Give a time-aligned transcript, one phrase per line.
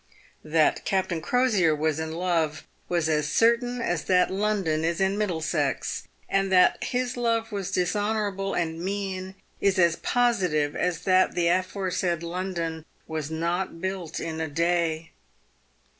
[0.43, 6.07] That Captain Crosier was in love, was as certain as that London is in Middlesex,
[6.27, 11.49] and that his love was dishonourable and mean is as po sitive as that the
[11.49, 15.11] aforesaid London was not built in a day.